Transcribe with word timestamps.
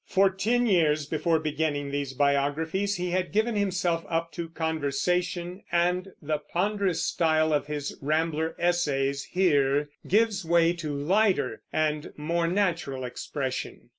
For 0.07 0.31
ten 0.31 0.65
years 0.65 1.05
before 1.05 1.37
beginning 1.37 1.91
these 1.91 2.13
biographies 2.13 2.95
he 2.95 3.11
had 3.11 3.31
given 3.31 3.55
himself 3.55 4.03
up 4.09 4.31
to 4.31 4.49
conversation, 4.49 5.61
and 5.71 6.07
the 6.19 6.39
ponderous 6.39 7.03
style 7.03 7.53
of 7.53 7.67
his 7.67 7.95
Rambler 8.01 8.55
essays 8.57 9.25
here 9.25 9.91
gives 10.07 10.43
way 10.43 10.73
to 10.73 10.93
a 10.93 10.97
lighter 11.05 11.61
and 11.71 12.13
more 12.17 12.47
natural 12.47 13.03
expression. 13.03 13.89